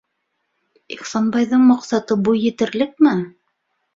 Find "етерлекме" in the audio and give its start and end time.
2.47-3.13